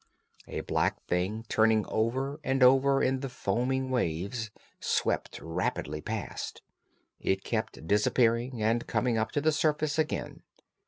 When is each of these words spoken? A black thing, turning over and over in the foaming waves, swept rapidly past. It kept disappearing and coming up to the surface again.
A 0.47 0.61
black 0.61 0.99
thing, 1.05 1.45
turning 1.47 1.85
over 1.85 2.39
and 2.43 2.63
over 2.63 3.03
in 3.03 3.19
the 3.19 3.29
foaming 3.29 3.91
waves, 3.91 4.49
swept 4.79 5.39
rapidly 5.39 6.01
past. 6.01 6.63
It 7.19 7.43
kept 7.43 7.85
disappearing 7.87 8.63
and 8.63 8.87
coming 8.87 9.19
up 9.19 9.31
to 9.33 9.41
the 9.41 9.51
surface 9.51 9.99
again. 9.99 10.41